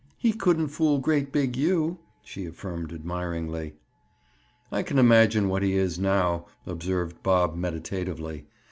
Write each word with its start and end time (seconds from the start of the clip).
He 0.17 0.33
couldn't 0.33 0.69
fool 0.69 0.97
great 0.97 1.31
big 1.31 1.55
You!" 1.55 1.99
she 2.23 2.47
affirmed 2.47 2.91
admiringly. 2.91 3.75
"I 4.71 4.81
can 4.81 4.97
imagine 4.97 5.47
what 5.47 5.61
he 5.61 5.75
is—now," 5.77 6.47
observed 6.65 7.21
Bob 7.21 7.55
meditatively. 7.55 8.47